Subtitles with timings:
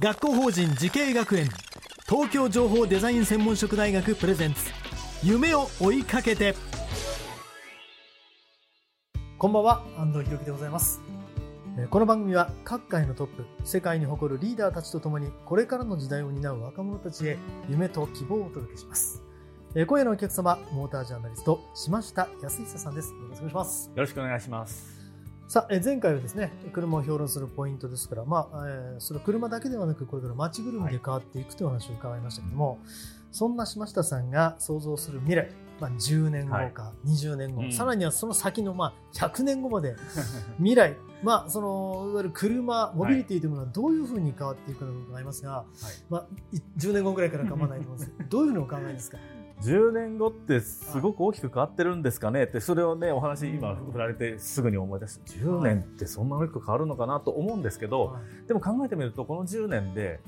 [0.00, 1.48] 学校法人慈恵学園。
[2.08, 4.60] 東京情報デザイン専門職大学プレゼンツ。
[5.24, 6.54] 夢を追いかけて。
[9.36, 9.82] こんばんは。
[9.98, 11.00] 安藤博樹でございます。
[11.76, 17.36] えーこの番組は各界のトップ世界に誇るリーダーたちとともにこれからの時代を担う若者たちへ
[17.68, 19.20] 夢と希望をお届けします。
[19.74, 23.12] えー今夜のお客様モータージャーナリスト島下康久さんです。
[23.14, 23.88] よろしくお願いします。
[23.88, 24.97] よろしくお願いします。
[25.48, 32.78] さあ、えー前回はですね、車を評論するポイントですから、まあ、えーそれは車だけではなく、これから街ぐるみで変わっていくというお話を伺いましたけども、
[33.32, 37.72] そんな島下さんが想像する未来、まあ、10年後か、20年後、うん。
[37.72, 39.96] さらにはその先の、まあ、100年後まで、
[40.58, 45.64] 未来、まあ、その、いわゆる車、モビリティというものはどういうふうに変わっていくのか伺いますが、
[46.10, 49.16] まあ、い10年後ぐらいから構わないと思うんですけど、どういうふうにお考えですか？
[49.62, 60.20] 10年後ってすごく大きく変わってるんですかねって、それをね、お話今振られてすぐに思い出して、10年ってそんな大きく変わるのかなと思うんですけど、はいでも考えてみると、この10年で、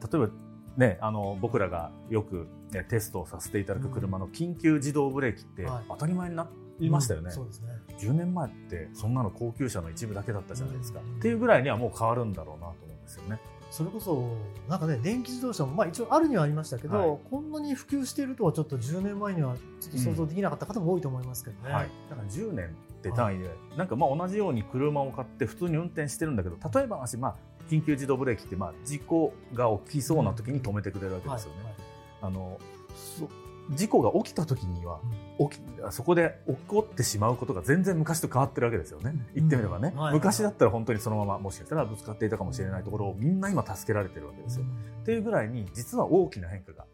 [0.00, 0.28] 例えば
[0.76, 7.26] ね、あの、僕らがよく、ね、テストをさせていただく車の緊急自動ブレーキってはい当たり前になりましたよね。
[7.26, 7.68] うんそうですね。
[7.98, 11.00] 10年前ってそんなの高級車の一部だけだったじゃないですか。
[11.00, 13.38] うんっていうぐらいにはもう変わるんだろうなと思うんですよね。
[13.70, 14.34] それこそ、
[14.68, 17.18] なんかね、電気自動車も、まあ一応あるにはありましたけど、はい。
[17.30, 21.72] こんなに普及しているとはちょっと10年前にはちょっと想像できなかった方も多いと思いますけどね。
[21.72, 22.70] はい、だから10年っ
[23.02, 27.36] て単位で、なんかまあ同じように車を買って普通に運転してるんだけど例えば話、まあ、
[27.70, 31.36] 緊急自動ブレーキってまあ事故が起きそうな時に止めてくれるわけはい。
[31.36, 31.74] ですよね。
[32.20, 32.58] あの
[32.96, 33.28] そ
[33.70, 35.00] 事故が起きた時には
[35.38, 44.64] 起きそこで起こってしまうことが全然昔と変わってるわけですよね、言ってみればね、昔だったら本当にそのままもしかしたらぶつかっていたかもしれないところをみんな今助けられてるわけですよ。
[45.02, 46.84] っていうぐらいに実は大きな変化が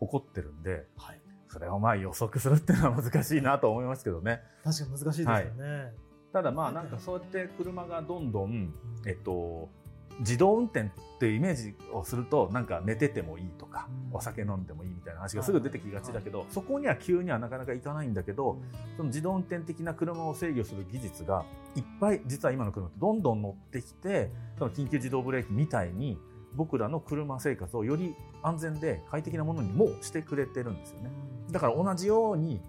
[0.00, 1.20] 起こってるんで、はい。
[1.48, 4.40] それをまあ予測するっていうのは難しいなと思いますけどね。
[4.62, 5.92] 確かに難しいですよね。
[6.32, 8.72] ただまあなんかそうやって車がどんどん、
[9.04, 9.68] えっと、
[10.18, 14.16] 自動運転っていうイメージをするとなんか寝ててもいいとか、うん。
[14.16, 18.58] お酒飲んでもいいみたいな話がすぐ出てきがちだけど、そこには急にはなかなかいかないんだけど、
[18.96, 21.44] その自動運転的な車を制御する技術が
[21.76, 26.18] いっぱい実は今の車ってどんどん乗ってきてその緊急自動ブレーキみたいに
[26.54, 31.10] 僕らの車生活をより安全で快適なものにもうしてくれてるんですよね。
[31.50, 32.60] だから同じように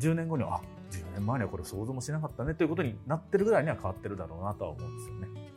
[0.00, 0.60] 10年後にはあ
[0.90, 5.47] 10年前にはこれ想像もしなかったねということになってるぐらいには変わってるだろうなとは思うんですよね。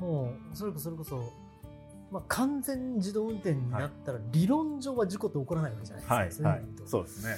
[0.00, 1.32] もう、それこそそれこそ、
[2.10, 6.48] まあ、完全自動運転になったら、理論上は事故って起こらないわけじゃないですか。
[6.48, 6.64] はい、はい。
[6.84, 7.36] そうですね。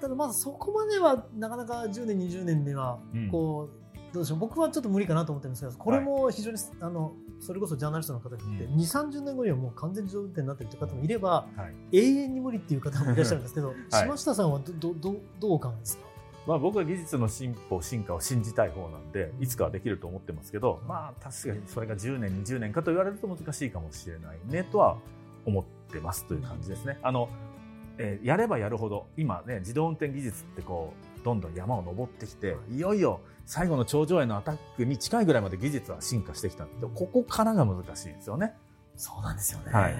[0.00, 3.28] ただまあそこまではなかなか10年20年ではうん。
[3.28, 3.82] こう、
[4.12, 4.38] どうでしょう。
[4.38, 11.96] 僕はちょっと無理かなと思ってるんですけどこれも非常に、あのそれこそジャーナリストの方が言って、う2 3 0年後にはもう完全自動運転になってるって方もいればはい。
[11.98, 13.76] 永遠に無理っていう方もいらっしゃるんですけど、はい。
[13.90, 16.04] 島下さんはどどどどうお考えですか？
[16.46, 24.96] まあ僕は技術の進歩進化を信じたい方なんでいつかはできると思ってますけど、まあ確かにそれが10年20年かと言われると難しいかもしれないねとは
[25.44, 26.98] 思ってますという感じですね。
[27.02, 27.28] あの、
[27.98, 38.54] えーやればやるほど今ね自動運転技術ってこうどんどん山を登ってきていよいよ最後の頂上へのアタックに近いぐらいまで技術は進化してきたんでここからが難しいんですよね。
[38.96, 39.94] そうなんですよね、はい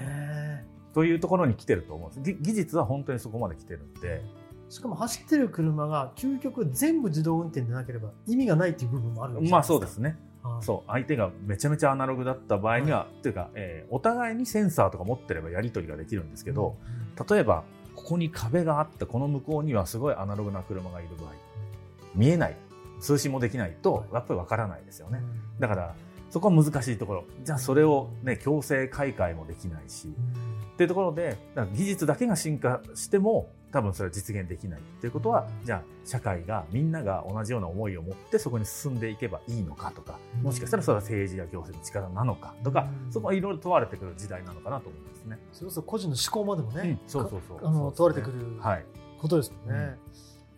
[0.93, 2.33] というところに来てると思うんです。
[2.33, 4.21] ぎ技術は本当にそこまで来てるんで。
[4.73, 10.17] しかも走ってる車が究極全部自動運転でなければ意味がないっていう部分もあるまあそうですね。
[10.41, 10.65] はい。
[10.65, 10.89] そう。
[10.89, 16.75] 相手がめちゃめちゃアナログだった場合には、というか、えーお互いにセンサーとか持ってればやり取りができるんですけど、
[17.29, 17.63] 例えば
[17.95, 21.33] ここに壁があってこの向こうにはすごいアナログな車がいる場合
[22.15, 22.57] 見えない。
[22.99, 25.21] 通信もできないとやっぱりわからないですよね、
[25.59, 25.95] だから
[26.33, 27.25] そこは難しいところ。
[27.43, 31.37] じゃあそれをね、強制開会もできないし、っていうところで、
[31.75, 45.37] 技術だけが進化しても、多分それは実現できないっていうことは、じゃあ社会がみんなが同じような思いを持ってそこに進んでいけばいいのかとか、もしかしたらそれは政治や行政の力なのかとか、そこはいろいろ問われてくる時代なのかなと思いますね。
[45.51, 48.85] それこそ個人の思考までもね、うんそうそうそうかあの問われてくるはい。
[49.19, 49.97] ことですよね。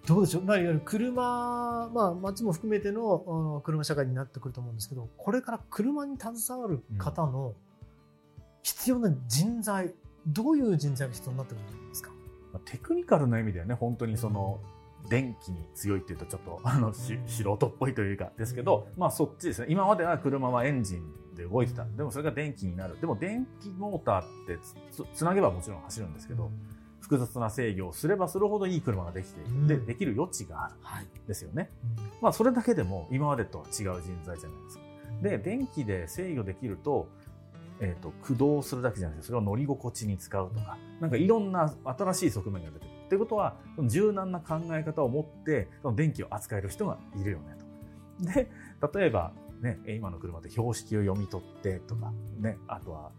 [0.06, 7.54] どうでしょう、まあ、いわゆる車、まあ、街も含めての車社会になってくると思うんですけど、これから車に携わる方の
[8.62, 9.94] 必要な人材、
[10.28, 12.12] どういう人材が必要になってくるんですか？
[12.54, 14.60] まあテクニカルな意味ではね、本当にその、
[15.08, 19.68] 電気に強いっていうとちょっとあのし素人っぽいというかですけど、まあそっちですね。
[19.70, 21.86] 今までは車はエンジンで動いてた。
[21.86, 23.00] でもそれが電気になる。
[23.00, 24.58] でも電気モーターって
[24.92, 26.50] つつつなげばもちろん走るんですけど、
[27.06, 29.50] 複雑な制御をすればするほどいい車ができている。
[29.52, 30.74] うんで、できる余地がある。
[30.82, 31.06] はい。
[31.28, 31.70] ですよね。
[32.20, 34.84] まあそれだけでも今までとは違う人材じゃないですか。
[35.22, 37.08] で、電気で制御できると、
[37.80, 42.96] えっ、と、駆動するだけじゃなくて、それを乗り心地に使うとか、なんかいろんな新しい側面が出てくる。
[43.06, 47.56] っていうことは、柔軟な考え方を持って、その電気を扱える人がいるよね
[48.20, 48.34] と。
[48.34, 48.50] で、
[49.00, 53.12] 例えば、ね、今の車って標識を読み取ってとか、ね、あとは、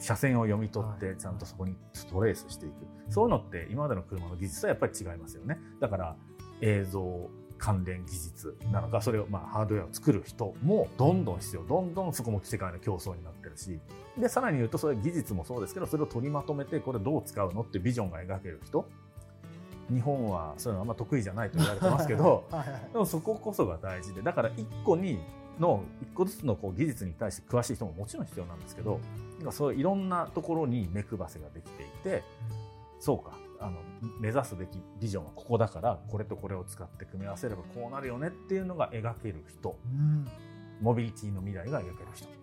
[0.00, 1.76] 車線を読み取っはいて、ちゃんとそこに
[2.10, 2.74] トレースしていく。
[3.08, 5.58] そういうのって今までの車の技術とはやっぱり違いますよね。
[5.78, 6.16] だから、
[6.62, 13.78] 映像関連技術なのか、それをまあハードウェアを作る人もどんどん必要、どんどんそこも世界の競争になってるし、
[14.18, 18.88] で、さらに言うと、それ技術もそうですけど、それを取りまとめて、これどう使うのってビジョンが描ける人。
[19.92, 25.20] 日本はそういうのあんま得意じゃないと言われてますけど、 はいでもそここそが大事で、だから一個に
[25.58, 29.00] の、一個ずつのこう技術に対して詳しい人ももちろん必要なんですけど、
[29.38, 32.22] なんかそういういろんなところに目配せができていて、
[32.98, 33.78] そうか、あの、
[34.20, 40.26] 目指すべきビジョンはここだから、これとこれを使って組み合わせればこうなるよねっていうのが描ける人、うん
[40.80, 42.39] モビリティの未来が描ける人。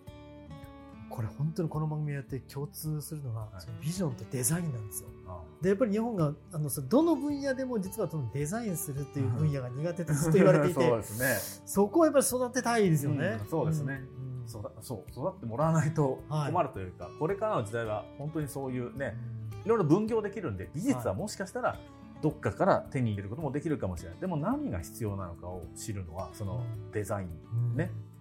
[1.18, 5.08] これ本当にこの番組やって共通するのが、はいそのビジョンとデザインなんですよ。
[5.26, 11.62] あでやっぱり日本があのそのどの分野でも実はそのデザインするっていう分野が苦手とずっと言われていてそうですね。
[11.66, 13.40] そこをやっぱり育てたいですよね。
[13.42, 14.00] うんそうですね
[14.44, 19.16] うんそうだそう育ってもらわないとはい困るというか、これからの時代は本当にそういうね、
[19.64, 21.80] いろいろ分業できるんで、技術はもしかしたら
[22.22, 24.20] どっかから手に入れることもできるかもしれない。
[24.20, 26.62] でも何が必要なのかを知るのは、その
[26.92, 27.28] デザイン、
[27.72, 28.17] うんねうん、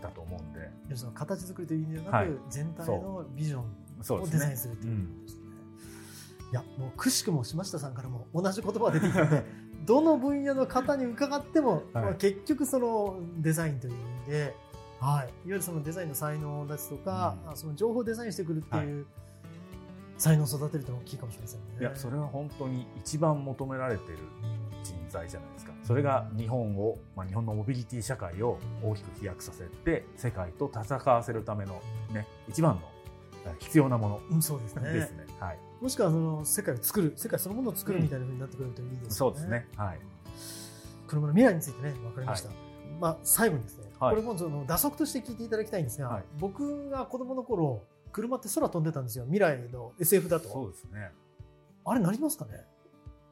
[0.00, 0.96] だと思うんで。
[0.96, 4.56] その形作りという意味ではなく、はい全体のビジョンをデザイン。
[4.56, 5.40] するということですね。
[6.52, 9.44] いやもうくしくも島下さんからも同じ言葉が出てきたので
[9.86, 14.54] どの分野の方に伺っても、はいまあ結局そのデザインという意味で、
[15.00, 19.06] はい、いわゆるそのデザインの才能ですとか、うんあその情報をデザインしてくるっていう、
[20.18, 21.66] 才能を育てるというのは大きいかもしれませんね。
[21.80, 24.18] いや、それは本当に一番求められている
[25.10, 25.72] 人材じゃないですか。
[25.82, 32.82] それが日本を、まあ、日本のモビリティ社会を大きく飛躍させて、世界と戦わせるためのね、一番の
[33.46, 35.26] え必要なものうん、そうですねですね。
[35.40, 35.58] はい。
[35.80, 39.14] もしくはその世界を作る世界そのものを作るみたいな風になってくれるといいですよね。
[39.14, 39.66] そうですね。
[39.76, 39.98] はい。
[41.06, 42.50] 車の未来についてね分かりました、
[43.00, 51.10] まあ最後にですね、はいこれもその打足として聞いていただきたいんですが、はい僕が子供の頃車って空飛んでたんですよ未来の SF だそとうですね。
[51.84, 52.64] あれなりますかね？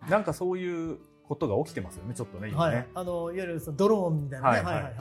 [0.09, 0.99] なんかそういう
[1.29, 2.75] ことが起きてますよね、ちょっとね、今はい。
[2.75, 2.89] ね。
[2.95, 4.63] あのいわゆるそのドローンみたいなね。
[4.63, 4.95] はいはい。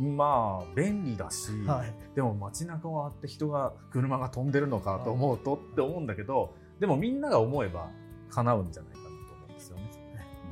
[0.00, 1.78] まあ、便利だし、はい。
[1.80, 7.90] はいでも街中をあって人が、車が飛んでるのかと思うとって思うんだけど、でもみんなが思えば
[8.30, 9.90] 叶うんじゃないかなと思うんですよね。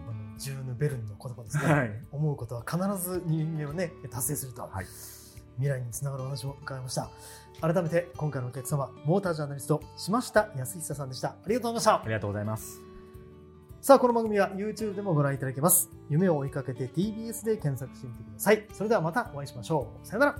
[0.08, 1.90] あのジューヌ・ベルンの言葉ですね、はい。
[2.12, 2.76] 思うことは必
[3.10, 4.86] ず人間をね達成すると、はい。
[5.56, 7.10] 未来につながるお話を伺いました。
[7.60, 11.30] 改めて今回のお客様モータージャーナリスト島下康久さんでした。
[11.30, 11.94] ありがとうございました。
[12.02, 12.87] ありがとうございます。
[13.80, 15.88] さあ、この番組は YouTube でもご覧いただけます。
[16.10, 18.66] 夢を追いかけて TBS で検索してみてください。
[18.72, 20.06] それではまたお会いしましょう。
[20.06, 20.38] さよなら。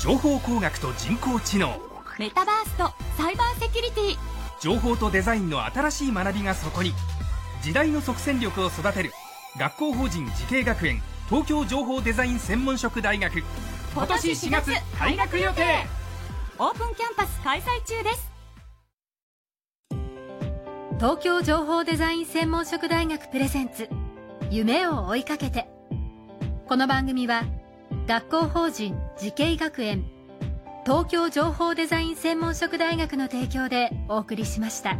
[0.00, 1.80] 情報工学と人工知能
[2.18, 4.16] メタバースとサイバーセキュリティ
[4.60, 6.92] 情報とデザインの新しい学びがそこに
[7.62, 9.12] 時代の即戦力を育てる
[9.58, 13.42] 学校法人慈恵学園東京情報デザイン専門職大学。
[13.94, 15.86] 今年4月開学予定。
[16.58, 18.32] オープンキャンパス開催中です。
[20.96, 23.90] 東京情報デザイン専門職大学プレゼンツ。
[24.50, 25.68] 夢を追いかけて。
[26.66, 27.44] この番組は
[28.06, 30.06] 学校法人慈恵学園。
[30.86, 34.96] 東京情報デザイン専門職大学の提供でお送りしました。